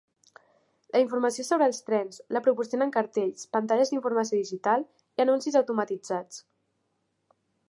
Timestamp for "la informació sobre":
0.95-1.67